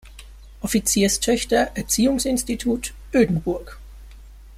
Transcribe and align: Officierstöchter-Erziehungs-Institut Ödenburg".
Officierstöchter-Erziehungs-Institut 0.61 2.95
Ödenburg". 3.11 3.77